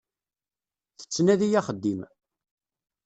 Tettnadi 0.99 1.49
axeddim. 1.59 2.01